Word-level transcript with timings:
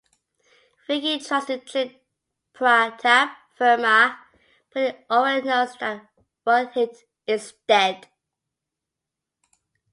Vicky 0.87 1.19
tries 1.19 1.45
to 1.45 1.59
trick 1.59 2.01
Pratap 2.55 3.35
Verma, 3.59 4.17
but 4.73 4.95
he 4.95 5.03
already 5.11 5.45
knows 5.47 5.75
that 5.79 6.07
Rohit 6.43 6.97
is 7.27 7.53
dead. 7.67 8.07